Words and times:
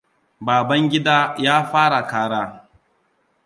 Babangida 0.45 1.17
ya 1.43 1.55
fara 1.71 2.01
kara. 2.11 2.43